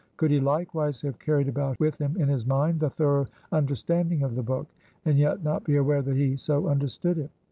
[0.17, 4.33] Could he likewise have carried about with him in his mind the thorough understanding of
[4.33, 4.65] the book,
[5.05, 7.29] and yet not be aware that he so understood it?